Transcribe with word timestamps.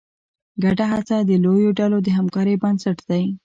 ګډه 0.63 0.85
هڅه 0.91 1.17
د 1.29 1.31
لویو 1.43 1.71
ډلو 1.79 1.97
د 2.03 2.07
همکارۍ 2.17 2.55
بنسټ 2.63 2.97
دی. 3.09 3.23